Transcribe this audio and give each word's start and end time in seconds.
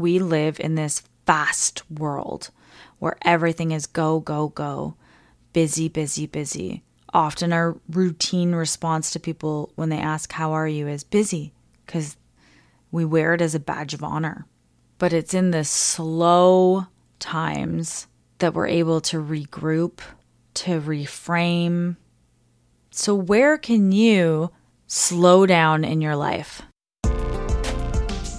we 0.00 0.18
live 0.18 0.58
in 0.60 0.74
this 0.74 1.02
fast 1.26 1.88
world 1.90 2.50
where 2.98 3.16
everything 3.22 3.72
is 3.72 3.86
go, 3.86 4.20
go, 4.20 4.48
go, 4.48 4.94
busy, 5.52 5.88
busy, 5.88 6.26
busy. 6.26 6.82
Often 7.12 7.52
our 7.52 7.76
routine 7.88 8.54
response 8.54 9.10
to 9.10 9.20
people 9.20 9.72
when 9.74 9.88
they 9.88 9.98
ask, 9.98 10.32
How 10.32 10.52
are 10.52 10.68
you? 10.68 10.86
is 10.86 11.02
busy 11.02 11.52
because 11.84 12.16
we 12.92 13.04
wear 13.04 13.34
it 13.34 13.40
as 13.40 13.54
a 13.54 13.60
badge 13.60 13.94
of 13.94 14.04
honor. 14.04 14.46
But 14.98 15.12
it's 15.12 15.34
in 15.34 15.50
the 15.50 15.64
slow 15.64 16.86
times 17.18 18.06
that 18.38 18.54
we're 18.54 18.66
able 18.66 19.00
to 19.02 19.22
regroup, 19.22 20.00
to 20.54 20.80
reframe. 20.80 21.96
So, 22.90 23.14
where 23.14 23.56
can 23.56 23.92
you 23.92 24.50
slow 24.86 25.46
down 25.46 25.84
in 25.84 26.00
your 26.00 26.16
life? 26.16 26.62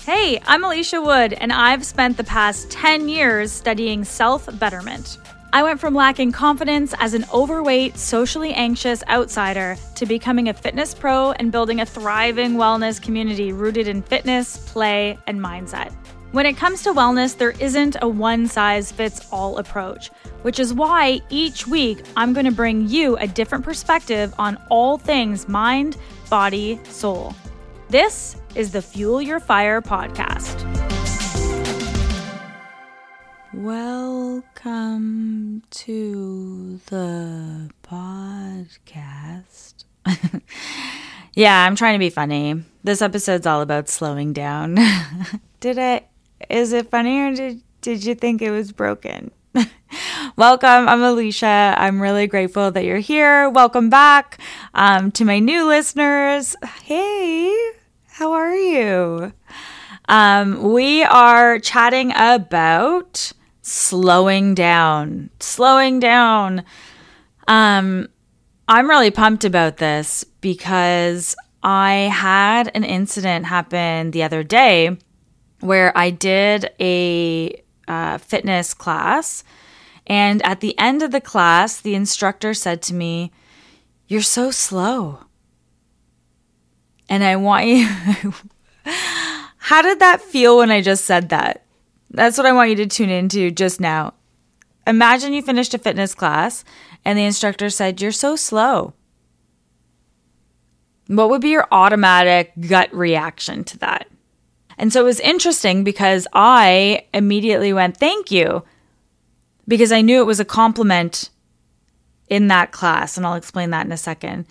Hey, 0.06 0.42
I'm 0.48 0.64
Alicia 0.64 1.00
Wood, 1.00 1.34
and 1.34 1.54
I've 1.54 1.86
spent 1.86 2.18
the 2.18 2.24
past 2.24 2.72
10 2.72 3.08
years 3.08 3.52
studying 3.52 4.04
self 4.04 4.50
betterment. 4.58 5.20
I 5.54 5.62
went 5.62 5.80
from 5.80 5.94
lacking 5.94 6.32
confidence 6.32 6.96
as 6.98 7.14
an 7.14 7.24
overweight, 7.32 7.96
socially 7.98 8.52
anxious 8.54 9.04
outsider 9.08 9.78
to 9.94 10.08
becoming 10.08 10.50
a 10.50 10.56
fitness 10.56 10.96
pro 10.96 11.34
and 11.34 11.52
building 11.52 11.82
a 11.82 11.86
thriving 11.86 12.54
wellness 12.54 13.00
community 13.00 13.54
rooted 13.54 13.88
in 13.88 14.02
fitness, 14.02 14.58
play, 14.72 15.20
and 15.28 15.40
mindset. 15.40 15.94
When 16.32 16.48
it 16.48 16.58
comes 16.58 16.82
to 16.82 16.94
wellness, 16.94 17.38
there 17.38 17.52
isn't 17.60 17.98
a 18.02 18.08
one 18.08 18.48
size 18.48 18.92
fits 18.92 19.28
all 19.32 19.60
approach, 19.60 20.10
which 20.42 20.60
is 20.60 20.74
why 20.74 21.22
each 21.30 21.68
week 21.68 22.04
I'm 22.18 22.34
going 22.34 22.48
to 22.48 22.52
bring 22.52 22.88
you 22.88 23.18
a 23.18 23.28
different 23.28 23.64
perspective 23.64 24.34
on 24.40 24.58
all 24.72 24.98
things 24.98 25.48
mind, 25.48 25.98
body, 26.28 26.80
soul. 26.86 27.36
This 27.92 28.38
is 28.56 28.72
the 28.72 28.82
Fuel 28.82 29.22
Your 29.22 29.40
Fire 29.40 29.82
podcast. 29.82 30.68
Welcome 33.54 35.64
to 35.70 36.80
the 36.88 37.70
podcast. 37.84 39.86
yeah, 41.34 41.66
I'm 41.66 41.76
trying 41.76 41.96
to 41.96 42.00
be 42.00 42.10
funny. 42.10 42.64
This 42.84 43.02
episode's 43.02 43.48
all 43.48 43.62
about 43.62 43.88
slowing 43.88 44.34
down. 44.34 44.78
did 45.60 45.78
it? 45.78 46.08
Is 46.50 46.74
it 46.74 46.90
funny 46.90 47.20
or 47.20 47.34
did, 47.34 47.62
did 47.82 48.06
you 48.06 48.16
think 48.16 48.42
it 48.42 48.52
was 48.52 48.72
broken? 48.72 49.32
Welcome. 50.36 50.90
I'm 50.90 51.02
Alicia. 51.02 51.76
I'm 51.78 52.02
really 52.02 52.28
grateful 52.28 52.72
that 52.72 52.84
you're 52.84 52.98
here. 52.98 53.50
Welcome 53.50 53.90
back 53.90 54.40
um, 54.74 55.12
to 55.12 55.26
my 55.26 55.40
new 55.40 55.68
listeners. 55.68 56.56
Hey, 56.84 57.72
how 58.22 58.34
are 58.34 58.56
you? 58.56 59.34
Um, 60.08 60.72
we 60.72 61.02
are 61.02 61.58
chatting 61.58 62.12
about 62.16 63.32
slowing 63.64 64.54
down. 64.54 65.32
Slowing 65.40 66.00
down. 66.00 66.64
Um, 67.48 68.10
I'm 68.68 68.88
really 68.88 69.10
pumped 69.10 69.44
about 69.44 69.78
this 69.78 70.24
because 70.40 71.36
I 71.64 72.12
had 72.14 72.70
an 72.76 72.84
incident 72.84 73.48
happen 73.48 74.12
the 74.12 74.22
other 74.22 74.44
day 74.44 75.00
where 75.62 75.92
I 75.98 76.12
did 76.12 76.70
a 76.80 77.60
uh, 77.88 78.20
fitness 78.20 78.76
class. 78.76 79.44
And 80.06 80.46
at 80.46 80.60
the 80.60 80.78
end 80.78 81.02
of 81.02 81.10
the 81.10 81.22
class, 81.22 81.82
the 81.82 81.96
instructor 81.96 82.54
said 82.54 82.84
to 82.84 82.94
me, 82.94 83.32
You're 84.08 84.22
so 84.22 84.52
slow. 84.52 85.22
And 87.12 87.26
I 87.26 87.36
want 87.36 87.68
you. 87.68 87.86
How 89.58 89.82
did 89.82 90.00
that 90.00 90.22
feel 90.22 90.60
when 90.60 90.72
I 90.72 90.80
just 90.82 91.04
said 91.04 91.28
that? 91.28 91.66
That's 92.10 92.38
what 92.38 92.48
I 92.48 92.54
want 92.54 92.70
you 92.70 92.78
to 92.78 92.88
tune 92.88 93.10
into 93.10 93.52
just 93.52 93.82
now. 93.82 94.14
Imagine 94.88 95.34
you 95.34 95.42
finished 95.42 95.74
a 95.74 95.78
fitness 95.78 96.16
class 96.16 96.64
and 97.04 97.20
the 97.20 97.26
instructor 97.26 97.70
said, 97.70 98.02
You're 98.02 98.14
so 98.14 98.38
slow. 98.38 98.94
What 101.08 101.30
would 101.30 101.42
be 101.42 101.50
your 101.50 101.68
automatic 101.70 102.54
gut 102.70 102.94
reaction 102.94 103.66
to 103.66 103.78
that? 103.80 104.08
And 104.78 104.94
so 104.94 105.02
it 105.02 105.06
was 105.06 105.20
interesting 105.20 105.84
because 105.84 106.30
I 106.32 107.08
immediately 107.14 107.74
went, 107.74 107.98
Thank 107.98 108.32
you, 108.32 108.64
because 109.68 109.92
I 109.92 110.00
knew 110.00 110.22
it 110.22 110.26
was 110.26 110.40
a 110.40 110.46
compliment 110.46 111.30
in 112.30 112.48
that 112.48 112.72
class. 112.72 113.18
And 113.18 113.26
I'll 113.26 113.36
explain 113.36 113.72
that 113.72 113.86
in 113.86 113.92
a 113.92 113.98
second. 113.98 114.46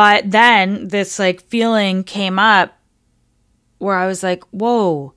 But 0.00 0.30
then 0.30 0.88
this 0.88 1.18
like 1.18 1.42
feeling 1.48 2.04
came 2.04 2.38
up 2.38 2.72
where 3.76 3.96
I 3.96 4.06
was 4.06 4.22
like, 4.22 4.42
Whoa. 4.44 5.12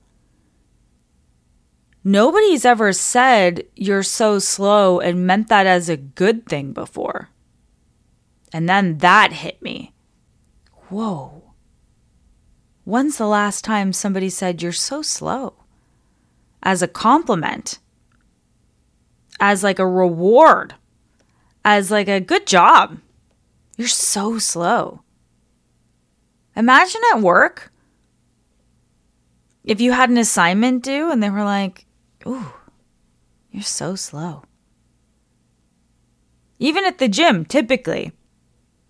Nobody's 2.04 2.66
ever 2.66 2.92
said 2.92 3.64
you're 3.74 4.02
so 4.02 4.38
slow 4.38 5.00
and 5.00 5.26
meant 5.26 5.48
that 5.48 5.66
as 5.66 5.88
a 5.88 5.96
good 5.96 6.44
thing 6.44 6.74
before. 6.74 7.30
And 8.52 8.68
then 8.68 8.98
that 8.98 9.32
hit 9.32 9.62
me. 9.62 9.94
Whoa. 10.90 11.54
When's 12.84 13.16
the 13.16 13.26
last 13.26 13.64
time 13.64 13.94
somebody 13.94 14.28
said 14.28 14.60
you're 14.60 14.70
so 14.72 15.00
slow? 15.00 15.54
As 16.62 16.82
a 16.82 16.88
compliment, 16.88 17.78
as 19.40 19.64
like 19.64 19.78
a 19.78 19.88
reward, 19.88 20.74
as 21.64 21.90
like 21.90 22.08
a 22.08 22.20
good 22.20 22.46
job. 22.46 22.98
You're 23.76 23.88
so 23.88 24.38
slow. 24.38 25.02
Imagine 26.56 27.00
at 27.12 27.20
work 27.20 27.72
if 29.64 29.80
you 29.80 29.92
had 29.92 30.10
an 30.10 30.18
assignment 30.18 30.84
due 30.84 31.10
and 31.10 31.22
they 31.22 31.30
were 31.30 31.44
like, 31.44 31.86
Ooh, 32.26 32.52
you're 33.50 33.62
so 33.62 33.94
slow. 33.96 34.44
Even 36.58 36.84
at 36.84 36.98
the 36.98 37.08
gym, 37.08 37.44
typically, 37.44 38.12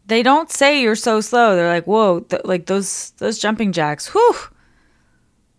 they 0.06 0.22
don't 0.22 0.50
say 0.50 0.81
you're 0.81 0.95
so 0.95 1.21
slow. 1.21 1.56
They're 1.56 1.69
like, 1.69 1.87
whoa, 1.87 2.21
th- 2.21 2.45
like 2.45 2.66
those 2.66 3.11
those 3.19 3.39
jumping 3.39 3.72
jacks. 3.72 4.09
Whew. 4.09 4.34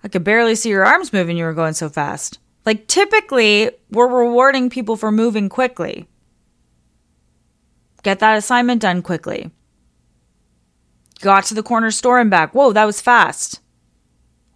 I 0.03 0.07
could 0.07 0.23
barely 0.23 0.55
see 0.55 0.69
your 0.69 0.85
arms 0.85 1.11
moving. 1.11 1.35
You 1.35 1.45
were 1.45 1.53
going 1.53 1.73
so 1.73 1.89
fast. 1.89 2.39
Like 2.65 2.87
typically, 2.87 3.71
we're 3.91 4.07
rewarding 4.07 4.69
people 4.69 4.95
for 4.95 5.11
moving 5.11 5.49
quickly. 5.49 6.07
Get 8.05 8.19
that 8.19 8.37
assignment 8.37 8.83
done 8.83 9.01
quickly. 9.01 9.49
Got 11.21 11.45
to 11.45 11.55
the 11.55 11.63
corner 11.63 11.89
store 11.89 12.19
and 12.19 12.29
back. 12.29 12.53
Whoa, 12.53 12.71
that 12.71 12.85
was 12.85 13.01
fast. 13.01 13.61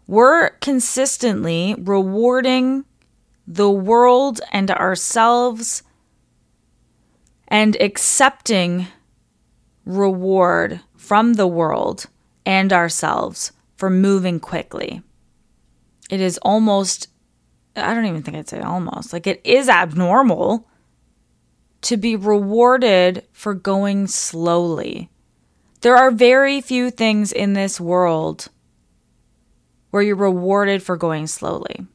We're 0.05 0.51
consistently 0.59 1.73
rewarding 1.79 2.85
the 3.47 3.71
world 3.71 4.39
and 4.51 4.69
ourselves 4.69 5.81
and 7.47 7.75
accepting 7.81 8.85
reward 9.83 10.81
from 10.95 11.33
the 11.33 11.47
world 11.47 12.05
and 12.45 12.71
ourselves 12.71 13.51
for 13.77 13.89
moving 13.89 14.39
quickly. 14.39 15.01
It 16.11 16.21
is 16.21 16.37
almost, 16.43 17.07
I 17.75 17.95
don't 17.95 18.05
even 18.05 18.21
think 18.21 18.37
I'd 18.37 18.47
say 18.47 18.61
almost, 18.61 19.11
like 19.11 19.25
it 19.25 19.41
is 19.43 19.67
abnormal 19.67 20.68
to 21.81 21.97
be 21.97 22.15
rewarded 22.15 23.23
for 23.31 23.53
going 23.53 24.07
slowly. 24.07 25.09
There 25.81 25.95
are 25.95 26.11
very 26.11 26.59
few 26.61 26.91
things 26.91 27.31
in 27.31 27.53
this 27.53 27.79
world 27.79 28.49
where 29.91 30.03
you're 30.03 30.15
rewarded 30.15 30.83
for 30.83 30.97
going 30.97 31.27
slowly. 31.27 31.85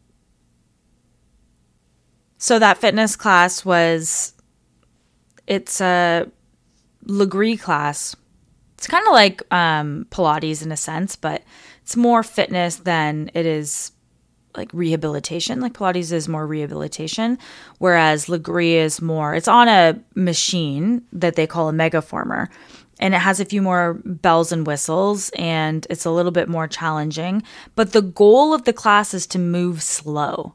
So 2.39 2.59
that 2.59 2.79
fitness 2.79 3.17
class 3.17 3.65
was 3.65 4.35
it's 5.47 5.81
a 5.81 6.31
Lagree 7.07 7.61
class. 7.61 8.17
It's 8.77 8.87
kind 8.87 9.07
of 9.07 9.13
like 9.13 9.43
um, 9.53 10.07
Pilates 10.11 10.63
in 10.63 10.73
a 10.73 10.77
sense, 10.77 11.17
but 11.17 11.43
it's 11.83 11.97
more 11.97 12.23
fitness 12.23 12.77
than 12.77 13.31
it 13.35 13.47
is 13.47 13.93
like 14.57 14.73
rehabilitation. 14.73 15.61
Like 15.61 15.75
Pilates 15.75 16.13
is 16.13 16.29
more 16.29 16.47
rehabilitation, 16.47 17.39
whereas 17.79 18.27
Lagree 18.27 18.75
is 18.75 19.01
more. 19.03 19.35
It's 19.35 19.49
on 19.49 19.69
a 19.69 20.01
machine 20.15 21.03
that 21.13 21.37
they 21.37 21.47
call 21.47 21.69
a 21.69 21.73
megaformer, 21.73 22.49
and 23.01 23.15
it 23.15 23.19
has 23.19 23.41
a 23.41 23.45
few 23.45 23.63
more 23.63 23.95
bells 24.05 24.53
and 24.53 24.67
whistles, 24.67 25.31
and 25.37 25.87
it's 25.91 26.05
a 26.05 26.11
little 26.11 26.33
bit 26.33 26.49
more 26.49 26.69
challenging. 26.69 27.43
But 27.75 27.93
the 27.93 28.03
goal 28.03 28.55
of 28.55 28.65
the 28.65 28.73
class 28.73 29.15
is 29.15 29.27
to 29.29 29.39
move 29.39 29.83
slow. 29.83 30.55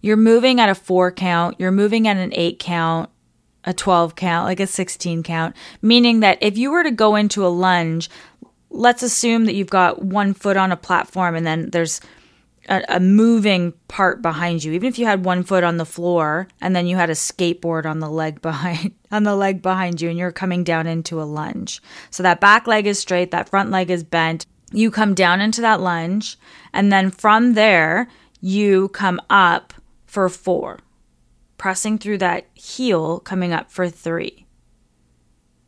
You're 0.00 0.16
moving 0.16 0.60
at 0.60 0.68
a 0.68 0.74
four 0.74 1.10
count. 1.10 1.56
You're 1.58 1.72
moving 1.72 2.06
at 2.06 2.16
an 2.16 2.32
eight 2.34 2.58
count 2.58 3.10
a 3.66 3.74
12 3.74 4.14
count, 4.14 4.46
like 4.46 4.60
a 4.60 4.66
16 4.66 5.24
count, 5.24 5.56
meaning 5.82 6.20
that 6.20 6.38
if 6.40 6.56
you 6.56 6.70
were 6.70 6.84
to 6.84 6.90
go 6.92 7.16
into 7.16 7.44
a 7.44 7.48
lunge, 7.48 8.08
let's 8.70 9.02
assume 9.02 9.44
that 9.46 9.54
you've 9.54 9.70
got 9.70 10.02
one 10.02 10.32
foot 10.34 10.56
on 10.56 10.72
a 10.72 10.76
platform 10.76 11.34
and 11.34 11.46
then 11.46 11.70
there's 11.70 12.00
a, 12.68 12.82
a, 12.88 13.00
moving 13.00 13.72
part 13.88 14.22
behind 14.22 14.64
you. 14.64 14.72
Even 14.72 14.88
if 14.88 14.98
you 14.98 15.06
had 15.06 15.24
one 15.24 15.42
foot 15.42 15.64
on 15.64 15.76
the 15.76 15.84
floor 15.84 16.48
and 16.60 16.74
then 16.74 16.86
you 16.86 16.96
had 16.96 17.10
a 17.10 17.14
skateboard 17.14 17.86
on 17.86 18.00
the 18.00 18.10
leg 18.10 18.40
behind 18.42 18.94
on 19.10 19.22
the 19.22 19.36
leg 19.36 19.62
behind 19.62 20.00
you 20.00 20.08
and 20.08 20.18
you're 20.18 20.32
coming 20.32 20.64
down 20.64 20.86
into 20.86 21.20
a 21.20 21.24
lunge. 21.24 21.80
So 22.10 22.22
that 22.22 22.40
back 22.40 22.66
leg 22.66 22.86
is 22.86 22.98
straight, 22.98 23.30
that 23.30 23.48
front 23.48 23.70
leg 23.70 23.90
is 23.90 24.04
bent. 24.04 24.46
You 24.72 24.90
come 24.90 25.14
down 25.14 25.40
into 25.40 25.60
that 25.60 25.80
lunge 25.80 26.38
and 26.72 26.92
then 26.92 27.10
from 27.10 27.54
there 27.54 28.08
you 28.40 28.88
come 28.88 29.20
up 29.30 29.72
for 30.04 30.28
four, 30.28 30.80
pressing 31.58 31.98
through 31.98 32.18
that 32.18 32.46
heel, 32.54 33.20
coming 33.20 33.52
up 33.52 33.70
for 33.70 33.88
three, 33.88 34.46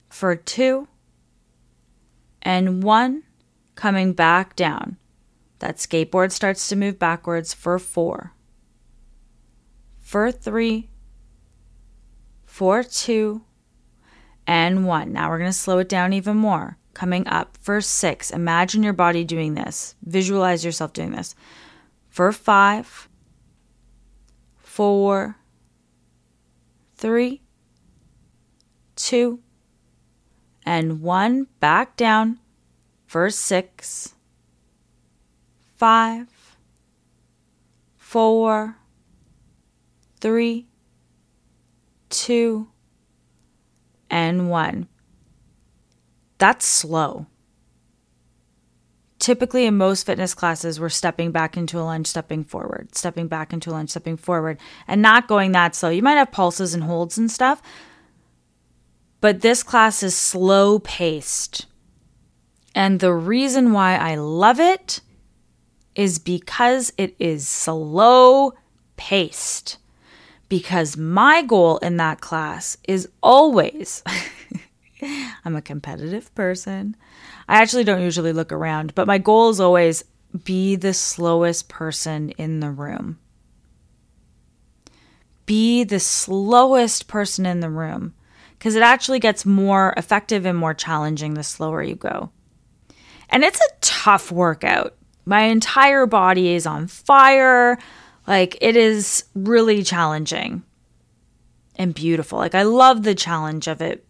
for 0.09 0.37
two, 0.37 0.89
and 2.43 2.83
one, 2.83 3.25
coming 3.75 4.13
back 4.13 4.57
down. 4.57 4.97
That 5.59 5.77
skateboard 5.77 6.33
starts 6.33 6.69
to 6.69 6.77
move 6.77 6.99
backwards 6.99 7.53
for 7.53 7.79
four, 7.79 8.33
for 9.99 10.31
three, 10.31 10.89
for 12.45 12.83
two, 12.83 13.43
and 14.47 14.87
one. 14.87 15.13
Now 15.13 15.29
we're 15.29 15.39
going 15.39 15.51
to 15.51 15.57
slow 15.57 15.79
it 15.79 15.89
down 15.89 16.13
even 16.13 16.37
more. 16.37 16.79
Coming 16.95 17.29
up 17.29 17.57
for 17.61 17.81
six. 17.81 18.31
Imagine 18.31 18.83
your 18.83 18.93
body 18.93 19.23
doing 19.23 19.55
this. 19.55 19.95
Visualize 20.03 20.65
yourself 20.65 20.93
doing 20.93 21.13
this. 21.13 21.37
For 22.09 22.33
five, 22.33 23.09
four, 24.57 25.37
three, 26.97 27.43
two, 28.97 29.41
and 30.65 31.01
one. 31.01 31.47
Back 31.61 31.97
down 31.97 32.41
for 33.07 33.31
six, 33.31 34.15
five, 35.79 36.27
four, 37.97 38.77
three, 40.21 40.67
two, 42.11 42.69
and 44.11 44.51
one. 44.51 44.89
That's 46.39 46.67
slow. 46.67 47.27
Typically, 49.19 49.67
in 49.67 49.77
most 49.77 50.07
fitness 50.07 50.35
classes, 50.35 50.79
we're 50.79 50.89
stepping 50.89 51.33
back 51.33 51.57
into 51.57 51.79
a 51.79 51.83
lunge, 51.83 52.07
stepping 52.07 52.45
forward, 52.45 52.95
stepping 52.95 53.27
back 53.27 53.53
into 53.53 53.71
a 53.71 53.73
lunge, 53.73 53.91
stepping 53.91 54.17
forward, 54.17 54.59
and 54.87 55.03
not 55.03 55.27
going 55.27 55.53
that 55.53 55.75
slow. 55.75 55.91
You 55.91 56.03
might 56.03 56.13
have 56.13 56.31
pulses 56.31 56.73
and 56.75 56.85
holds 56.85 57.19
and 57.19 57.31
stuff, 57.31 57.61
but 59.21 59.41
this 59.41 59.63
class 59.63 60.03
is 60.03 60.17
slow 60.17 60.79
paced. 60.79 61.67
And 62.75 63.01
the 63.01 63.13
reason 63.13 63.73
why 63.73 63.97
I 63.97 64.15
love 64.15 64.61
it 64.61 65.01
is 65.99 66.21
because 66.21 66.93
it 66.97 67.15
is 67.19 67.47
slow 67.47 68.55
paced 68.97 69.79
because 70.49 70.97
my 70.97 71.43
goal 71.43 71.79
in 71.79 71.97
that 71.97 72.21
class 72.21 72.79
is 72.87 73.09
always 73.23 74.03
I'm 75.45 75.57
a 75.57 75.63
competitive 75.63 76.35
person. 76.35 76.97
I 77.49 77.61
actually 77.61 77.85
don't 77.85 78.03
usually 78.03 78.33
look 78.33 78.53
around, 78.53 78.95
but 78.95 79.07
my 79.07 79.19
goal 79.19 79.51
is 79.51 79.61
always 79.61 80.05
be 80.45 80.77
the 80.77 80.95
slowest 80.95 81.69
person 81.69 82.31
in 82.31 82.61
the 82.61 82.71
room. 82.71 83.19
Be 85.47 85.85
the 85.85 86.01
slowest 86.01 87.09
person 87.09 87.47
in 87.47 87.61
the 87.61 87.71
room 87.71 88.15
because 88.59 88.75
it 88.75 88.83
actually 88.83 89.19
gets 89.19 89.47
more 89.47 89.95
effective 89.97 90.45
and 90.47 90.59
more 90.59 90.75
challenging 90.75 91.35
the 91.35 91.43
slower 91.43 91.83
you 91.83 91.95
go. 91.95 92.31
And 93.31 93.45
it's 93.45 93.61
a 93.61 93.75
tough 93.81 94.31
workout. 94.31 94.98
My 95.29 95.43
entire 95.43 96.07
body 96.07 96.55
is 96.55 96.67
on 96.67 96.87
fire. 96.87 97.79
Like 98.27 98.57
it 98.63 98.77
is 98.77 99.25
really 99.35 99.83
challenging 99.83 100.63
and 101.77 101.93
beautiful. 101.93 102.39
Like 102.39 102.55
I 102.55 102.63
love 102.63 103.03
the 103.03 103.15
challenge 103.15 103.69
of 103.69 103.83
it. 103.83 104.07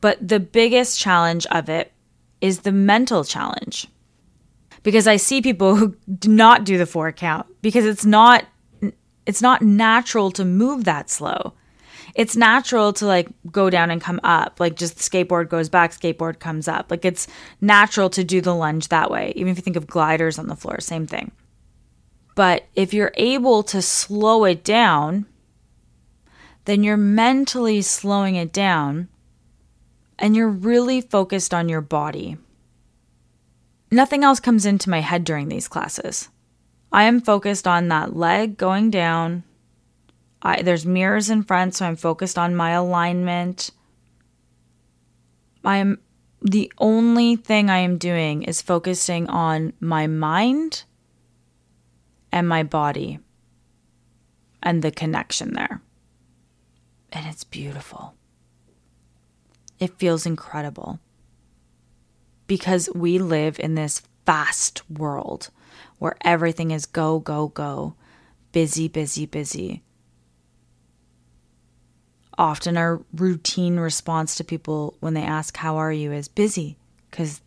But 0.00 0.26
the 0.26 0.40
biggest 0.40 0.98
challenge 0.98 1.44
of 1.50 1.68
it 1.68 1.92
is 2.40 2.60
the 2.60 2.72
mental 2.72 3.22
challenge. 3.22 3.86
Because 4.82 5.06
I 5.06 5.16
see 5.16 5.42
people 5.42 5.76
who 5.76 5.94
do 6.18 6.30
not 6.30 6.64
do 6.64 6.78
the 6.78 6.86
four 6.86 7.12
count 7.12 7.46
because 7.60 7.84
it's 7.84 8.06
not 8.06 8.46
it's 9.26 9.42
not 9.42 9.60
natural 9.60 10.30
to 10.32 10.44
move 10.46 10.84
that 10.84 11.10
slow. 11.10 11.52
It's 12.14 12.36
natural 12.36 12.92
to 12.94 13.06
like 13.06 13.28
go 13.50 13.70
down 13.70 13.90
and 13.90 14.00
come 14.00 14.20
up. 14.22 14.60
Like 14.60 14.76
just 14.76 14.98
skateboard 14.98 15.48
goes 15.48 15.68
back, 15.68 15.92
skateboard 15.92 16.38
comes 16.38 16.68
up. 16.68 16.90
Like 16.90 17.04
it's 17.04 17.26
natural 17.60 18.10
to 18.10 18.24
do 18.24 18.40
the 18.40 18.54
lunge 18.54 18.88
that 18.88 19.10
way. 19.10 19.32
Even 19.36 19.50
if 19.50 19.56
you 19.56 19.62
think 19.62 19.76
of 19.76 19.86
gliders 19.86 20.38
on 20.38 20.48
the 20.48 20.56
floor, 20.56 20.80
same 20.80 21.06
thing. 21.06 21.32
But 22.34 22.66
if 22.74 22.94
you're 22.94 23.12
able 23.14 23.62
to 23.64 23.82
slow 23.82 24.44
it 24.44 24.64
down, 24.64 25.26
then 26.64 26.82
you're 26.82 26.96
mentally 26.96 27.82
slowing 27.82 28.36
it 28.36 28.52
down 28.52 29.08
and 30.18 30.36
you're 30.36 30.48
really 30.48 31.00
focused 31.00 31.52
on 31.52 31.68
your 31.68 31.80
body. 31.80 32.36
Nothing 33.90 34.24
else 34.24 34.40
comes 34.40 34.64
into 34.64 34.88
my 34.88 35.00
head 35.00 35.24
during 35.24 35.48
these 35.48 35.68
classes. 35.68 36.28
I 36.92 37.04
am 37.04 37.20
focused 37.20 37.66
on 37.66 37.88
that 37.88 38.16
leg 38.16 38.56
going 38.56 38.90
down. 38.90 39.42
I, 40.42 40.62
there's 40.62 40.84
mirrors 40.84 41.30
in 41.30 41.44
front, 41.44 41.74
so 41.74 41.86
I'm 41.86 41.96
focused 41.96 42.36
on 42.36 42.56
my 42.56 42.70
alignment. 42.70 43.70
I 45.64 45.76
am 45.76 46.00
the 46.40 46.72
only 46.78 47.36
thing 47.36 47.70
I 47.70 47.78
am 47.78 47.98
doing 47.98 48.42
is 48.42 48.60
focusing 48.60 49.28
on 49.28 49.72
my 49.78 50.08
mind 50.08 50.82
and 52.32 52.48
my 52.48 52.64
body 52.64 53.20
and 54.62 54.82
the 54.82 54.90
connection 54.90 55.54
there. 55.54 55.80
And 57.12 57.26
it's 57.26 57.44
beautiful. 57.44 58.14
It 59.78 59.98
feels 59.98 60.26
incredible 60.26 60.98
because 62.46 62.88
we 62.94 63.18
live 63.18 63.58
in 63.60 63.74
this 63.74 64.02
fast 64.26 64.88
world 64.90 65.50
where 65.98 66.16
everything 66.22 66.70
is 66.70 66.86
go, 66.86 67.18
go, 67.18 67.48
go, 67.48 67.94
busy, 68.52 68.88
busy, 68.88 69.26
busy. 69.26 69.82
Often, 72.38 72.76
our 72.76 73.02
routine 73.14 73.78
response 73.78 74.34
to 74.36 74.44
people 74.44 74.96
when 75.00 75.14
they 75.14 75.22
ask, 75.22 75.56
How 75.56 75.76
are 75.76 75.92
you? 75.92 76.12
is 76.12 76.28
busy 76.28 76.76
because 77.10 77.40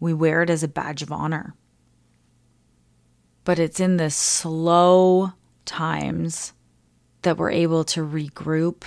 we 0.00 0.14
wear 0.14 0.42
it 0.42 0.50
as 0.50 0.62
a 0.62 0.68
badge 0.68 1.02
of 1.02 1.12
honor 1.12 1.54
but 3.46 3.60
it's 3.60 3.78
in 3.78 3.96
the 3.96 4.10
slow 4.10 5.32
times 5.64 6.52
that 7.22 7.38
we're 7.38 7.52
able 7.52 7.84
to 7.84 8.04
regroup, 8.04 8.82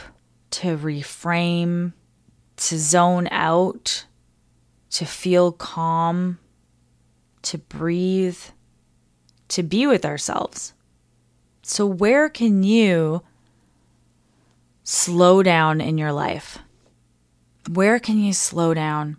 to 0.51 0.77
reframe, 0.77 1.93
to 2.57 2.77
zone 2.77 3.29
out, 3.31 4.05
to 4.91 5.05
feel 5.05 5.53
calm, 5.53 6.39
to 7.41 7.57
breathe, 7.57 8.37
to 9.47 9.63
be 9.63 9.87
with 9.87 10.03
ourselves. 10.03 10.73
So, 11.61 11.85
where 11.85 12.27
can 12.27 12.63
you 12.63 13.21
slow 14.89 15.43
down 15.43 15.79
in 15.79 15.99
your 15.99 16.11
life? 16.11 16.57
Where 17.69 17.99
can 17.99 18.17
you 18.17 18.33
slow 18.33 18.73
down? 18.73 19.17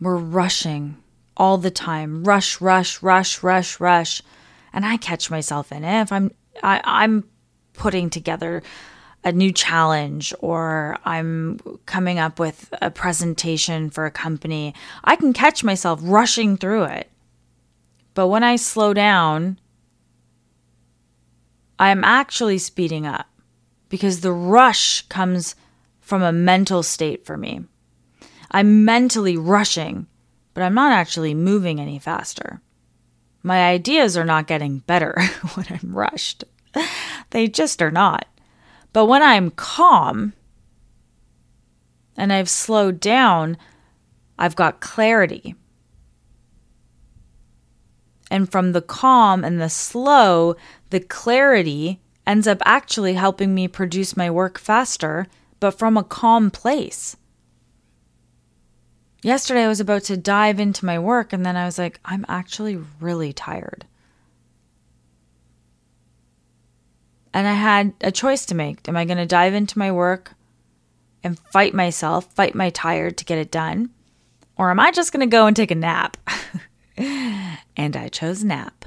We're 0.00 0.16
rushing 0.16 0.96
all 1.36 1.58
the 1.58 1.70
time. 1.70 2.24
Rush 2.24 2.60
rush 2.60 3.00
rush 3.04 3.40
rush 3.44 3.78
rush. 3.78 4.20
And 4.72 4.84
i 4.84 4.96
catch 4.96 5.30
myself 5.30 5.70
in 5.70 5.84
it. 5.84 6.02
If 6.02 6.10
i'm 6.10 6.32
I, 6.60 6.80
i'm 6.82 7.22
putting 7.74 8.10
together 8.10 8.64
a 9.22 9.30
new 9.30 9.52
challenge 9.52 10.34
or 10.40 10.98
i'm 11.04 11.60
coming 11.86 12.18
up 12.18 12.40
with 12.40 12.74
a 12.82 12.90
presentation 12.90 13.90
for 13.90 14.06
a 14.06 14.10
company 14.10 14.74
i 15.04 15.14
can 15.14 15.32
catch 15.32 15.62
myself 15.62 16.00
rushing 16.02 16.56
through 16.56 16.84
it. 16.84 17.08
But 18.14 18.26
when 18.26 18.42
i 18.42 18.56
slow 18.56 18.92
down 18.92 19.60
i'm 21.78 22.02
actually 22.02 22.58
speeding 22.58 23.06
up 23.06 23.28
because 23.92 24.20
the 24.20 24.32
rush 24.32 25.02
comes 25.02 25.54
from 26.00 26.22
a 26.22 26.32
mental 26.32 26.82
state 26.82 27.24
for 27.24 27.36
me 27.36 27.60
i'm 28.50 28.84
mentally 28.84 29.36
rushing 29.36 30.06
but 30.54 30.62
I'm 30.62 30.74
not 30.74 30.92
actually 30.92 31.34
moving 31.34 31.80
any 31.80 31.98
faster. 31.98 32.60
My 33.42 33.68
ideas 33.68 34.16
are 34.16 34.24
not 34.24 34.46
getting 34.46 34.78
better 34.80 35.20
when 35.54 35.66
I'm 35.70 35.94
rushed. 35.94 36.44
they 37.30 37.48
just 37.48 37.82
are 37.82 37.90
not. 37.90 38.26
But 38.92 39.06
when 39.06 39.22
I'm 39.22 39.50
calm 39.50 40.34
and 42.16 42.32
I've 42.32 42.50
slowed 42.50 43.00
down, 43.00 43.56
I've 44.38 44.56
got 44.56 44.80
clarity. 44.80 45.54
And 48.30 48.50
from 48.50 48.72
the 48.72 48.82
calm 48.82 49.44
and 49.44 49.60
the 49.60 49.70
slow, 49.70 50.56
the 50.90 51.00
clarity 51.00 52.00
ends 52.26 52.46
up 52.46 52.62
actually 52.64 53.14
helping 53.14 53.54
me 53.54 53.68
produce 53.68 54.16
my 54.16 54.30
work 54.30 54.58
faster, 54.58 55.26
but 55.60 55.72
from 55.72 55.96
a 55.96 56.04
calm 56.04 56.50
place. 56.50 57.16
Yesterday, 59.22 59.64
I 59.64 59.68
was 59.68 59.80
about 59.80 60.02
to 60.04 60.16
dive 60.16 60.58
into 60.58 60.84
my 60.84 60.98
work, 60.98 61.32
and 61.32 61.46
then 61.46 61.56
I 61.56 61.64
was 61.64 61.78
like, 61.78 62.00
I'm 62.04 62.24
actually 62.28 62.78
really 63.00 63.32
tired. 63.32 63.86
And 67.32 67.46
I 67.46 67.54
had 67.54 67.94
a 68.00 68.10
choice 68.12 68.44
to 68.46 68.54
make. 68.54 68.88
Am 68.88 68.96
I 68.96 69.04
going 69.04 69.18
to 69.18 69.26
dive 69.26 69.54
into 69.54 69.78
my 69.78 69.92
work 69.92 70.32
and 71.22 71.38
fight 71.38 71.72
myself, 71.72 72.32
fight 72.34 72.54
my 72.54 72.70
tired 72.70 73.16
to 73.18 73.24
get 73.24 73.38
it 73.38 73.50
done? 73.50 73.90
Or 74.58 74.70
am 74.70 74.80
I 74.80 74.90
just 74.90 75.12
going 75.12 75.20
to 75.20 75.34
go 75.34 75.46
and 75.46 75.56
take 75.56 75.70
a 75.70 75.76
nap? 75.76 76.16
and 76.96 77.96
I 77.96 78.08
chose 78.08 78.44
nap. 78.44 78.81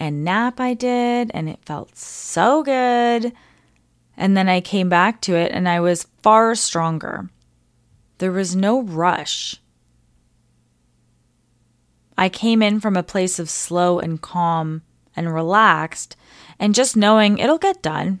And 0.00 0.24
nap 0.24 0.58
I 0.58 0.72
did, 0.72 1.30
and 1.34 1.48
it 1.48 1.64
felt 1.66 1.96
so 1.96 2.62
good. 2.62 3.32
And 4.16 4.36
then 4.36 4.48
I 4.48 4.62
came 4.62 4.88
back 4.88 5.20
to 5.22 5.34
it 5.34 5.52
and 5.52 5.68
I 5.68 5.80
was 5.80 6.08
far 6.22 6.54
stronger. 6.54 7.28
There 8.18 8.32
was 8.32 8.56
no 8.56 8.82
rush. 8.82 9.56
I 12.18 12.28
came 12.28 12.62
in 12.62 12.80
from 12.80 12.96
a 12.96 13.02
place 13.02 13.38
of 13.38 13.48
slow 13.48 13.98
and 13.98 14.20
calm 14.20 14.82
and 15.16 15.32
relaxed 15.32 16.16
and 16.58 16.74
just 16.74 16.96
knowing 16.96 17.38
it'll 17.38 17.58
get 17.58 17.82
done. 17.82 18.20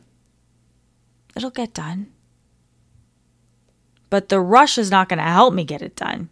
It'll 1.36 1.50
get 1.50 1.74
done. 1.74 2.10
But 4.08 4.28
the 4.28 4.40
rush 4.40 4.78
is 4.78 4.90
not 4.90 5.08
going 5.08 5.18
to 5.18 5.24
help 5.24 5.54
me 5.54 5.64
get 5.64 5.82
it 5.82 5.96
done. 5.96 6.30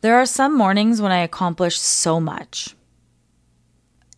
There 0.00 0.16
are 0.16 0.26
some 0.26 0.56
mornings 0.56 1.02
when 1.02 1.12
I 1.12 1.18
accomplish 1.18 1.78
so 1.78 2.20
much. 2.20 2.74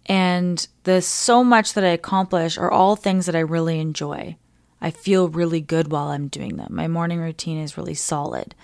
And 0.07 0.67
the 0.83 1.01
so 1.01 1.45
much 1.45 1.75
that 1.75 1.85
I 1.85 1.89
accomplish 1.89 2.59
are 2.59 2.71
all 2.71 2.97
things 2.97 3.27
that 3.27 3.37
I 3.37 3.41
really 3.41 3.79
enjoy. 3.79 4.37
I 4.81 4.91
feel 4.91 5.29
really 5.29 5.61
good 5.61 5.93
while 5.93 6.09
I'm 6.09 6.29
doing 6.29 6.57
them. 6.57 6.75
My 6.75 6.89
morning 6.89 7.21
routine 7.21 7.59
is 7.59 7.77
really 7.77 7.95
solid. 7.95 8.55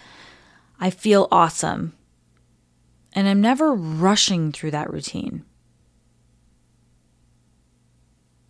I 0.80 0.90
feel 0.90 1.28
awesome. 1.30 1.94
And 3.12 3.28
I'm 3.28 3.40
never 3.40 3.72
rushing 3.72 4.52
through 4.52 4.72
that 4.72 4.92
routine. 4.92 5.44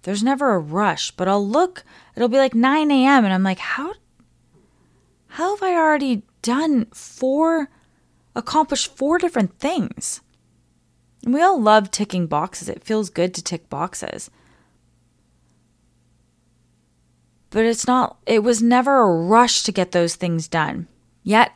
There's 0.02 0.22
never 0.22 0.54
a 0.54 0.58
rush, 0.58 1.10
but 1.10 1.28
I'll 1.28 1.46
look, 1.46 1.84
it'll 2.16 2.28
be 2.28 2.38
like 2.38 2.54
9 2.54 2.90
a.m. 2.90 3.24
and 3.24 3.34
I'm 3.34 3.42
like, 3.42 3.58
how, 3.58 3.92
how 5.28 5.54
have 5.54 5.62
I 5.62 5.74
already 5.74 6.22
done 6.40 6.86
four, 6.94 7.68
accomplished 8.34 8.96
four 8.96 9.18
different 9.18 9.58
things? 9.58 10.22
And 11.28 11.34
we 11.34 11.42
all 11.42 11.60
love 11.60 11.90
ticking 11.90 12.26
boxes. 12.26 12.70
It 12.70 12.82
feels 12.82 13.10
good 13.10 13.34
to 13.34 13.42
tick 13.42 13.68
boxes. 13.68 14.30
But 17.50 17.66
it's 17.66 17.86
not, 17.86 18.16
it 18.24 18.42
was 18.42 18.62
never 18.62 19.02
a 19.02 19.14
rush 19.26 19.62
to 19.64 19.70
get 19.70 19.92
those 19.92 20.14
things 20.14 20.48
done. 20.48 20.88
Yet 21.22 21.52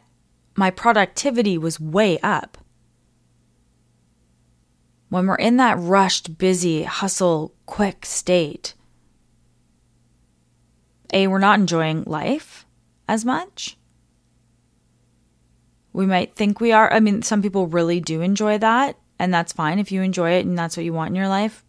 my 0.57 0.69
productivity 0.69 1.57
was 1.57 1.81
way 1.81 2.19
up. 2.19 2.59
When 5.09 5.27
we're 5.27 5.37
in 5.37 5.57
that 5.57 5.79
rushed, 5.79 6.37
busy, 6.37 6.83
hustle, 6.83 7.55
quick 7.65 8.05
state, 8.05 8.75
A, 11.15 11.29
we're 11.29 11.39
not 11.39 11.61
enjoying 11.61 12.05
life 12.05 12.67
as 13.09 13.25
much. 13.25 13.79
We 15.95 16.05
might 16.05 16.37
think 16.37 16.61
we 16.61 16.73
are. 16.73 16.93
I 16.93 17.01
mean, 17.01 17.23
some 17.23 17.41
people 17.41 17.69
really 17.69 18.01
do 18.01 18.21
enjoy 18.21 18.59
that. 18.59 18.99
And 19.23 19.33
that's 19.33 19.53
fine. 19.53 19.79
If 19.79 19.93
you 19.93 20.03
enjoy 20.03 20.33
it 20.33 20.47
and 20.47 20.59
that's 20.59 20.77
what 20.77 20.83
you 20.83 20.93
want 20.93 21.11
in 21.11 21.15
your 21.15 21.29
life, 21.29 21.65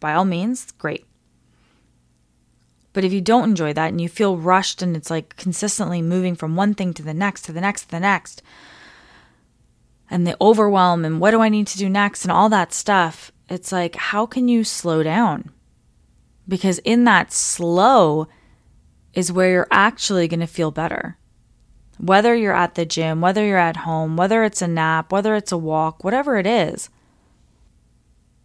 by 0.00 0.12
all 0.12 0.26
means, 0.26 0.70
great. 0.72 1.06
But 2.92 3.06
if 3.06 3.12
you 3.12 3.22
don't 3.22 3.48
enjoy 3.48 3.72
that 3.72 3.88
and 3.88 4.02
you 4.02 4.08
feel 4.10 4.36
rushed 4.36 4.82
and 4.82 4.94
it's 4.94 5.08
like 5.08 5.34
consistently 5.36 6.02
moving 6.02 6.36
from 6.36 6.56
one 6.56 6.74
thing 6.74 6.92
to 6.92 7.02
the 7.02 7.14
next, 7.14 7.46
to 7.46 7.52
the 7.52 7.60
next, 7.62 7.84
to 7.84 7.90
the 7.92 8.00
next, 8.00 8.42
and 10.10 10.26
the 10.26 10.36
overwhelm 10.42 11.06
and 11.06 11.20
what 11.20 11.30
do 11.30 11.40
I 11.40 11.48
need 11.48 11.68
to 11.68 11.78
do 11.78 11.88
next 11.88 12.22
and 12.22 12.30
all 12.30 12.50
that 12.50 12.74
stuff, 12.74 13.32
it's 13.48 13.72
like, 13.72 13.96
how 13.96 14.26
can 14.26 14.48
you 14.48 14.62
slow 14.62 15.02
down? 15.02 15.52
Because 16.46 16.80
in 16.80 17.04
that 17.04 17.32
slow 17.32 18.28
is 19.14 19.32
where 19.32 19.50
you're 19.50 19.68
actually 19.70 20.28
going 20.28 20.40
to 20.40 20.46
feel 20.46 20.70
better. 20.70 21.16
Whether 21.98 22.34
you're 22.34 22.54
at 22.54 22.74
the 22.74 22.84
gym, 22.84 23.20
whether 23.20 23.44
you're 23.44 23.58
at 23.58 23.78
home, 23.78 24.16
whether 24.16 24.42
it's 24.42 24.62
a 24.62 24.68
nap, 24.68 25.12
whether 25.12 25.34
it's 25.34 25.52
a 25.52 25.58
walk, 25.58 26.02
whatever 26.02 26.38
it 26.38 26.46
is. 26.46 26.88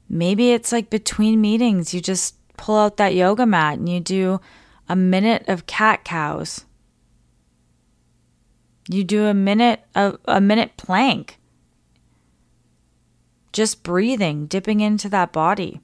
Maybe 0.08 0.52
it's 0.52 0.72
like 0.72 0.90
between 0.90 1.42
meetings, 1.42 1.94
you 1.94 2.02
just 2.02 2.36
pull 2.58 2.78
out 2.78 2.98
that 2.98 3.16
yoga 3.16 3.46
mat 3.46 3.80
and 3.80 3.88
you 3.90 4.00
do 4.00 4.40
a 4.88 4.96
minute 4.96 5.46
of 5.48 5.66
cat 5.66 6.04
cows. 6.04 6.66
You 8.88 9.04
do 9.04 9.26
a 9.26 9.34
minute 9.34 9.82
of 9.94 10.18
a 10.26 10.42
minute 10.42 10.78
plank. 10.78 11.40
Just 13.54 13.84
breathing, 13.84 14.48
dipping 14.48 14.80
into 14.80 15.10
that 15.10 15.32
body. 15.32 15.82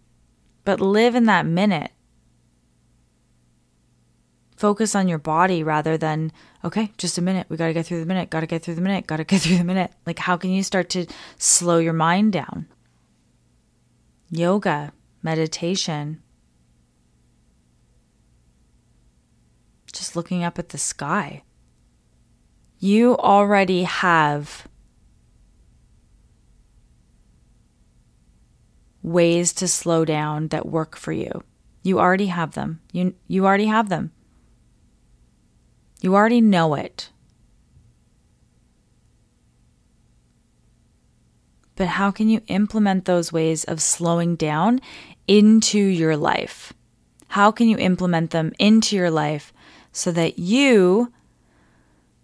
But 0.64 0.82
live 0.82 1.14
in 1.14 1.26
that 1.26 1.46
minute 1.46 1.92
focus 4.56 4.96
on 4.96 5.08
your 5.08 5.20
body 5.20 5.64
rather 5.64 5.98
than 5.98 6.32
okay 6.66 6.92
just 6.98 7.18
a 7.18 7.22
minute. 7.22 7.48
We 7.50 7.58
got 7.58 7.68
to 7.68 7.74
get 7.74 7.86
through 7.86 8.00
the 8.00 8.06
minute. 8.06 8.30
Got 8.30 8.42
to 8.42 8.48
get 8.48 8.64
through 8.64 8.76
the 8.76 8.82
minute. 8.82 9.08
Got 9.08 9.18
to 9.18 9.24
get 9.24 9.42
through 9.42 9.58
the 9.58 9.64
minute. 9.64 9.92
Like 10.06 10.20
how 10.20 10.36
can 10.36 10.50
you 10.50 10.64
start 10.64 10.90
to 10.90 11.06
slow 11.38 11.78
your 11.78 11.94
mind 11.94 12.34
down? 12.34 12.68
Yoga 14.30 14.92
meditation. 15.22 16.22
Just 19.94 20.16
looking 20.16 20.44
up 20.44 20.60
at 20.60 20.70
the 20.70 20.78
sky. 20.78 21.44
You 22.80 23.16
already 23.18 23.84
have 23.84 24.68
ways 29.02 29.54
to 29.54 29.68
slow 29.68 30.04
down 30.04 30.48
that 30.50 30.66
work 30.66 30.98
for 30.98 31.12
you. 31.12 31.44
You 31.84 32.00
already 32.00 32.26
have 32.26 32.56
them. 32.56 32.82
You 32.92 33.14
you 33.28 33.46
already 33.46 33.68
have 33.68 33.90
them 33.90 34.12
you 36.02 36.16
already 36.16 36.42
know 36.42 36.76
it. 36.76 37.10
But 41.76 41.88
how 41.88 42.12
can 42.12 42.30
you 42.30 42.42
implement 42.48 43.06
those 43.06 43.34
ways 43.34 43.64
of 43.66 43.82
slowing 43.82 44.36
down 44.36 44.80
into 45.28 45.80
your 45.80 46.16
life? 46.16 46.74
How 47.30 47.52
can 47.52 47.68
you 47.68 47.78
implement 47.78 48.32
them 48.32 48.54
into 48.60 48.96
your 48.96 49.12
life 49.12 49.52
so 49.92 50.12
that 50.12 50.40
you 50.40 51.12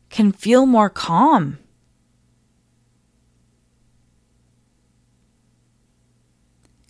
can 0.09 0.31
feel 0.31 0.65
more 0.65 0.89
calm? 0.89 1.57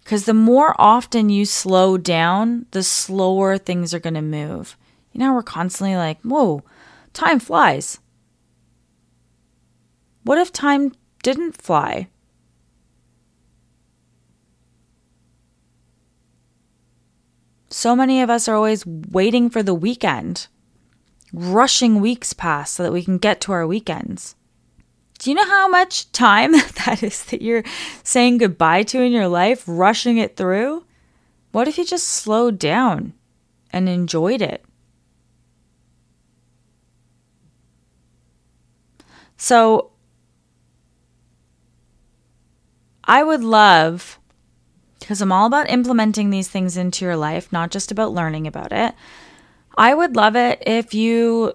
Because 0.03 0.25
the 0.25 0.33
more 0.33 0.75
often 0.77 1.29
you 1.29 1.45
slow 1.45 1.97
down, 1.97 2.65
the 2.71 2.83
slower 2.83 3.57
things 3.57 3.93
are 3.93 3.99
going 3.99 4.15
to 4.15 4.21
move. 4.21 4.75
You 5.11 5.19
know, 5.19 5.33
we're 5.33 5.43
constantly 5.43 5.95
like, 5.95 6.21
whoa, 6.21 6.63
Time 7.13 7.39
flies. 7.39 7.99
What 10.23 10.37
if 10.37 10.53
time 10.53 10.93
didn't 11.23 11.61
fly? 11.61 12.07
So 17.69 17.95
many 17.95 18.21
of 18.21 18.29
us 18.29 18.47
are 18.47 18.55
always 18.55 18.85
waiting 18.85 19.49
for 19.49 19.63
the 19.63 19.73
weekend, 19.73 20.47
rushing 21.33 22.01
weeks 22.01 22.33
past 22.33 22.75
so 22.75 22.83
that 22.83 22.93
we 22.93 23.03
can 23.03 23.17
get 23.17 23.41
to 23.41 23.51
our 23.51 23.65
weekends. 23.65 24.35
Do 25.19 25.29
you 25.29 25.35
know 25.35 25.45
how 25.45 25.67
much 25.67 26.11
time 26.11 26.51
that 26.85 27.01
is 27.01 27.23
that 27.25 27.41
you're 27.41 27.63
saying 28.03 28.39
goodbye 28.39 28.83
to 28.83 29.01
in 29.01 29.11
your 29.11 29.27
life, 29.27 29.63
rushing 29.67 30.17
it 30.17 30.35
through? 30.35 30.85
What 31.51 31.67
if 31.67 31.77
you 31.77 31.85
just 31.85 32.07
slowed 32.07 32.59
down 32.59 33.13
and 33.71 33.89
enjoyed 33.89 34.41
it? 34.41 34.63
So 39.43 39.89
I 43.03 43.23
would 43.23 43.43
love, 43.43 44.19
because 44.99 45.19
I'm 45.19 45.31
all 45.31 45.47
about 45.47 45.67
implementing 45.67 46.29
these 46.29 46.47
things 46.47 46.77
into 46.77 47.05
your 47.05 47.15
life, 47.15 47.51
not 47.51 47.71
just 47.71 47.91
about 47.91 48.13
learning 48.13 48.45
about 48.45 48.71
it. 48.71 48.93
I 49.75 49.95
would 49.95 50.15
love 50.15 50.35
it 50.35 50.61
if 50.67 50.93
you 50.93 51.53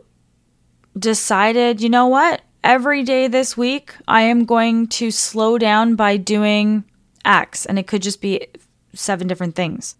decided, 0.98 1.80
you 1.80 1.88
know 1.88 2.08
what? 2.08 2.42
Every 2.64 3.04
day 3.04 3.28
this 3.28 3.56
week, 3.56 3.94
I 4.08 4.22
am 4.22 4.46
going 4.46 4.88
to 4.88 5.12
slow 5.12 5.56
down 5.56 5.94
by 5.94 6.16
doing 6.16 6.82
X. 7.24 7.66
And 7.66 7.78
it 7.78 7.86
could 7.86 8.02
just 8.02 8.20
be 8.20 8.48
seven 8.94 9.28
different 9.28 9.54
things, 9.54 9.94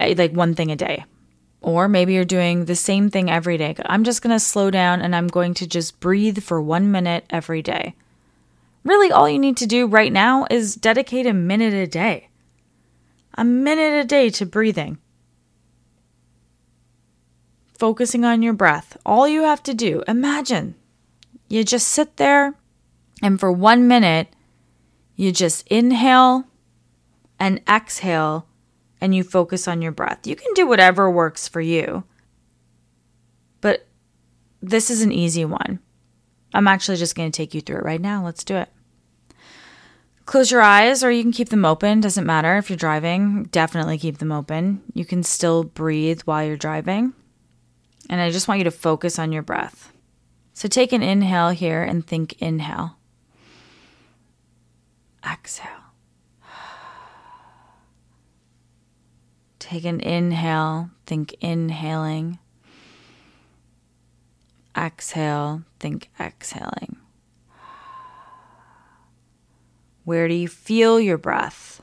eh, 0.00 0.14
like 0.18 0.32
one 0.32 0.54
thing 0.54 0.70
a 0.70 0.76
day. 0.76 1.06
Or 1.66 1.88
maybe 1.88 2.14
you're 2.14 2.24
doing 2.24 2.66
the 2.66 2.76
same 2.76 3.10
thing 3.10 3.28
every 3.28 3.58
day. 3.58 3.74
I'm 3.86 4.04
just 4.04 4.22
going 4.22 4.32
to 4.32 4.38
slow 4.38 4.70
down 4.70 5.02
and 5.02 5.16
I'm 5.16 5.26
going 5.26 5.52
to 5.54 5.66
just 5.66 5.98
breathe 5.98 6.38
for 6.44 6.62
one 6.62 6.92
minute 6.92 7.26
every 7.28 7.60
day. 7.60 7.96
Really, 8.84 9.10
all 9.10 9.28
you 9.28 9.40
need 9.40 9.56
to 9.56 9.66
do 9.66 9.88
right 9.88 10.12
now 10.12 10.46
is 10.48 10.76
dedicate 10.76 11.26
a 11.26 11.32
minute 11.32 11.74
a 11.74 11.88
day. 11.88 12.28
A 13.34 13.44
minute 13.44 14.00
a 14.00 14.04
day 14.04 14.30
to 14.30 14.46
breathing. 14.46 14.98
Focusing 17.76 18.24
on 18.24 18.42
your 18.42 18.54
breath. 18.54 18.96
All 19.04 19.26
you 19.26 19.42
have 19.42 19.64
to 19.64 19.74
do, 19.74 20.04
imagine 20.06 20.76
you 21.48 21.64
just 21.64 21.88
sit 21.88 22.16
there 22.16 22.54
and 23.20 23.40
for 23.40 23.50
one 23.50 23.88
minute, 23.88 24.28
you 25.16 25.32
just 25.32 25.66
inhale 25.66 26.44
and 27.40 27.60
exhale 27.68 28.46
and 29.00 29.14
you 29.14 29.22
focus 29.22 29.68
on 29.68 29.82
your 29.82 29.92
breath. 29.92 30.26
You 30.26 30.36
can 30.36 30.52
do 30.54 30.66
whatever 30.66 31.10
works 31.10 31.48
for 31.48 31.60
you. 31.60 32.04
But 33.60 33.86
this 34.62 34.90
is 34.90 35.02
an 35.02 35.12
easy 35.12 35.44
one. 35.44 35.80
I'm 36.54 36.68
actually 36.68 36.96
just 36.96 37.14
going 37.14 37.30
to 37.30 37.36
take 37.36 37.54
you 37.54 37.60
through 37.60 37.78
it 37.78 37.84
right 37.84 38.00
now. 38.00 38.24
Let's 38.24 38.44
do 38.44 38.56
it. 38.56 38.68
Close 40.24 40.50
your 40.50 40.62
eyes 40.62 41.04
or 41.04 41.10
you 41.10 41.22
can 41.22 41.32
keep 41.32 41.50
them 41.50 41.64
open. 41.64 42.00
Doesn't 42.00 42.26
matter 42.26 42.56
if 42.56 42.68
you're 42.68 42.76
driving. 42.76 43.44
Definitely 43.44 43.98
keep 43.98 44.18
them 44.18 44.32
open. 44.32 44.82
You 44.92 45.04
can 45.04 45.22
still 45.22 45.62
breathe 45.62 46.22
while 46.22 46.44
you're 46.44 46.56
driving. 46.56 47.12
And 48.10 48.20
I 48.20 48.30
just 48.30 48.48
want 48.48 48.58
you 48.58 48.64
to 48.64 48.70
focus 48.70 49.18
on 49.18 49.32
your 49.32 49.42
breath. 49.42 49.92
So 50.52 50.68
take 50.68 50.92
an 50.92 51.02
inhale 51.02 51.50
here 51.50 51.82
and 51.82 52.04
think 52.04 52.40
inhale. 52.40 52.96
Exhale. 55.24 55.85
Take 59.66 59.84
an 59.84 59.98
inhale, 59.98 60.90
think 61.06 61.34
inhaling. 61.40 62.38
Exhale, 64.78 65.64
think 65.80 66.08
exhaling. 66.20 66.98
Where 70.04 70.28
do 70.28 70.34
you 70.34 70.46
feel 70.46 71.00
your 71.00 71.18
breath? 71.18 71.82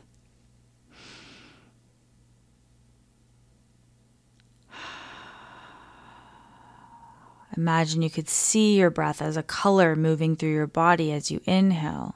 Imagine 7.58 8.02
you 8.02 8.10
could 8.10 8.30
see 8.30 8.80
your 8.80 8.92
breath 8.92 9.22
as 9.22 9.36
a 9.36 9.44
color 9.44 9.94
moving 9.98 10.38
through 10.38 10.54
your 10.54 10.68
body 10.68 11.12
as 11.12 11.30
you 11.30 11.42
inhale. 11.44 12.16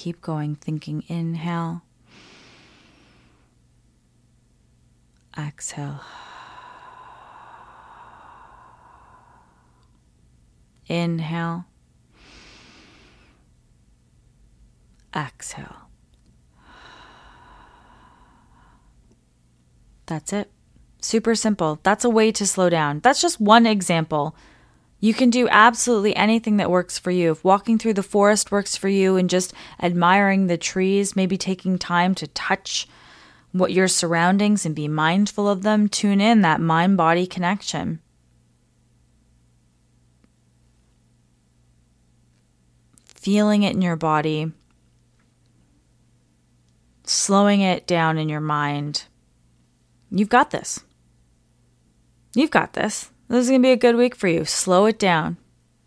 Keep 0.00 0.22
going, 0.22 0.54
thinking 0.54 1.04
inhale, 1.08 1.82
exhale. 5.36 6.00
Inhale. 10.86 11.66
Exhale. 15.14 15.76
That's 20.06 20.32
it. 20.32 20.50
Super 21.02 21.34
simple. 21.34 21.78
That's 21.82 22.06
a 22.06 22.08
way 22.08 22.32
to 22.32 22.46
slow 22.46 22.70
down. 22.70 23.00
That's 23.00 23.20
just 23.20 23.38
one 23.38 23.66
example. 23.66 24.34
You 25.00 25.14
can 25.14 25.30
do 25.30 25.48
absolutely 25.48 26.14
anything 26.14 26.58
that 26.58 26.70
works 26.70 26.98
for 26.98 27.10
you. 27.10 27.32
If 27.32 27.42
walking 27.42 27.78
through 27.78 27.94
the 27.94 28.02
forest 28.02 28.52
works 28.52 28.76
for 28.76 28.88
you 28.88 29.16
and 29.16 29.30
just 29.30 29.54
admiring 29.82 30.46
the 30.46 30.58
trees, 30.58 31.16
maybe 31.16 31.38
taking 31.38 31.78
time 31.78 32.14
to 32.16 32.26
touch 32.28 32.86
what 33.52 33.72
your 33.72 33.88
surroundings 33.88 34.66
and 34.66 34.74
be 34.74 34.88
mindful 34.88 35.48
of 35.48 35.62
them, 35.62 35.88
tune 35.88 36.20
in 36.20 36.42
that 36.42 36.60
mind 36.60 36.96
body 36.96 37.26
connection. 37.26 38.00
feeling 43.20 43.62
it 43.62 43.74
in 43.74 43.82
your 43.82 43.96
body, 43.96 44.50
slowing 47.04 47.60
it 47.60 47.86
down 47.86 48.16
in 48.16 48.30
your 48.30 48.40
mind. 48.40 49.04
You've 50.10 50.30
got 50.30 50.50
this. 50.50 50.80
You've 52.34 52.50
got 52.50 52.72
this. 52.72 53.09
This 53.30 53.44
is 53.44 53.48
going 53.50 53.62
to 53.62 53.66
be 53.66 53.70
a 53.70 53.76
good 53.76 53.94
week 53.94 54.16
for 54.16 54.26
you. 54.26 54.44
Slow 54.44 54.86
it 54.86 54.98
down. 54.98 55.36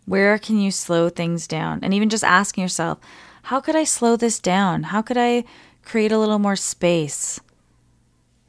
Where 0.06 0.38
can 0.38 0.58
you 0.58 0.70
slow 0.70 1.10
things 1.10 1.46
down? 1.46 1.80
And 1.82 1.92
even 1.92 2.08
just 2.08 2.24
asking 2.24 2.62
yourself, 2.62 2.98
how 3.42 3.60
could 3.60 3.76
I 3.76 3.84
slow 3.84 4.16
this 4.16 4.38
down? 4.38 4.84
How 4.84 5.02
could 5.02 5.18
I 5.18 5.44
create 5.84 6.10
a 6.10 6.18
little 6.18 6.38
more 6.38 6.56
space? 6.56 7.38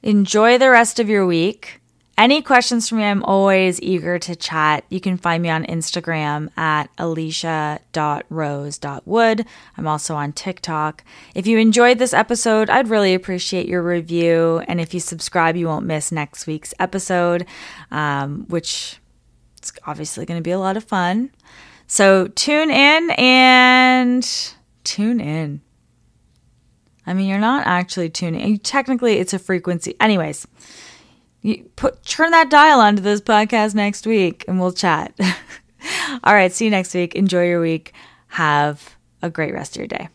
Enjoy 0.01 0.57
the 0.57 0.69
rest 0.69 0.97
of 0.97 1.09
your 1.09 1.25
week. 1.25 1.81
Any 2.17 2.41
questions 2.41 2.87
for 2.87 2.95
me? 2.95 3.03
I'm 3.03 3.23
always 3.23 3.81
eager 3.81 4.17
to 4.19 4.37
chat. 4.37 4.85
You 4.89 5.01
can 5.01 5.17
find 5.17 5.43
me 5.43 5.49
on 5.49 5.65
Instagram 5.65 6.47
at 6.57 6.89
alicia.rose.wood. 6.97 9.45
I'm 9.77 9.87
also 9.87 10.15
on 10.15 10.31
TikTok. 10.31 11.03
If 11.33 11.45
you 11.45 11.57
enjoyed 11.57 11.99
this 11.99 12.13
episode, 12.13 12.69
I'd 12.69 12.87
really 12.87 13.13
appreciate 13.13 13.67
your 13.67 13.83
review. 13.83 14.63
And 14.65 14.79
if 14.79 14.93
you 14.93 15.01
subscribe, 15.01 15.57
you 15.57 15.67
won't 15.67 15.85
miss 15.85 16.09
next 16.09 16.47
week's 16.47 16.73
episode, 16.79 17.45
um, 17.91 18.45
which 18.47 18.97
is 19.61 19.73
obviously 19.85 20.25
going 20.25 20.39
to 20.39 20.43
be 20.43 20.51
a 20.51 20.59
lot 20.59 20.77
of 20.77 20.85
fun. 20.85 21.31
So 21.85 22.27
tune 22.27 22.71
in 22.71 23.11
and 23.11 24.53
tune 24.85 25.19
in. 25.19 25.59
I 27.05 27.13
mean, 27.13 27.27
you're 27.27 27.39
not 27.39 27.67
actually 27.67 28.09
tuning. 28.09 28.57
Technically, 28.59 29.19
it's 29.19 29.33
a 29.33 29.39
frequency. 29.39 29.97
Anyways. 29.99 30.47
You 31.45 31.69
put 31.75 32.03
turn 32.03 32.31
that 32.31 32.49
dial 32.49 32.79
onto 32.79 33.03
this 33.03 33.21
podcast 33.21 33.75
next 33.75 34.07
week 34.07 34.45
and 34.47 34.59
we'll 34.59 34.71
chat. 34.71 35.13
All 36.23 36.33
right, 36.33 36.51
see 36.51 36.65
you 36.65 36.71
next 36.71 36.95
week. 36.95 37.13
Enjoy 37.13 37.45
your 37.45 37.61
week. 37.61 37.93
Have 38.29 38.95
a 39.21 39.29
great 39.29 39.53
rest 39.53 39.75
of 39.75 39.81
your 39.81 39.87
day. 39.87 40.09